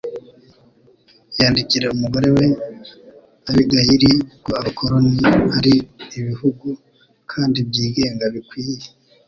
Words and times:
yandikira 1.39 1.93
umugore 1.95 2.27
we 2.37 2.47
Abigayili 3.49 4.11
ko 4.43 4.51
abakoloni 4.59 5.17
ari 5.57 5.73
ibihugu 6.19 6.67
kandi 7.31 7.57
byigenga 7.69 8.25
bikwiye 8.35 8.85